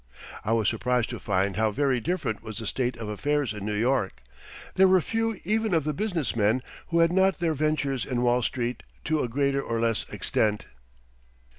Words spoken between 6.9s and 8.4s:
had not their ventures in